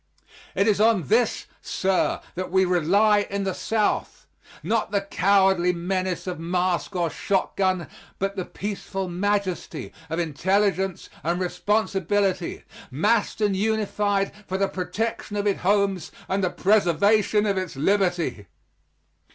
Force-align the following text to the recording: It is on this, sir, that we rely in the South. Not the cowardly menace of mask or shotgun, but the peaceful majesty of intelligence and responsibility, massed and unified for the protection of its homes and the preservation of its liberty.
It 0.55 0.67
is 0.67 0.81
on 0.81 1.09
this, 1.09 1.45
sir, 1.61 2.21
that 2.33 2.49
we 2.51 2.65
rely 2.65 3.27
in 3.29 3.43
the 3.43 3.53
South. 3.53 4.25
Not 4.63 4.89
the 4.89 5.01
cowardly 5.01 5.73
menace 5.73 6.25
of 6.25 6.39
mask 6.39 6.95
or 6.95 7.11
shotgun, 7.11 7.87
but 8.17 8.35
the 8.35 8.43
peaceful 8.43 9.07
majesty 9.07 9.93
of 10.09 10.17
intelligence 10.17 11.07
and 11.23 11.39
responsibility, 11.39 12.63
massed 12.89 13.41
and 13.41 13.55
unified 13.55 14.31
for 14.47 14.57
the 14.57 14.67
protection 14.67 15.35
of 15.35 15.45
its 15.45 15.59
homes 15.61 16.11
and 16.27 16.43
the 16.43 16.49
preservation 16.49 17.45
of 17.45 17.59
its 17.59 17.75
liberty. 17.75 18.47